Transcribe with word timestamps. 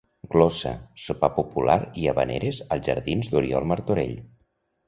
Glossa, 0.35 0.71
sopar 1.07 1.29
popular 1.35 1.75
i 2.05 2.09
havaneres 2.13 2.63
als 2.77 2.91
jardins 2.91 3.33
d'Oriol 3.35 3.73
Martorell. 3.75 4.21